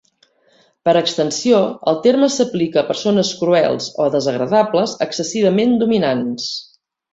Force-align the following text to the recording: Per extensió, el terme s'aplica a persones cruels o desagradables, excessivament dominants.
Per 0.87 0.93
extensió, 1.01 1.59
el 1.91 1.99
terme 2.07 2.29
s'aplica 2.37 2.81
a 2.81 2.85
persones 2.89 3.31
cruels 3.43 3.91
o 4.07 4.09
desagradables, 4.17 4.97
excessivament 5.09 5.79
dominants. 5.85 6.53